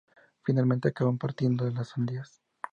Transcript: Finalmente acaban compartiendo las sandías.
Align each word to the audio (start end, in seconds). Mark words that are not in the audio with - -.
Finalmente 0.41 0.87
acaban 0.87 1.11
compartiendo 1.19 1.69
las 1.69 1.89
sandías. 1.89 2.41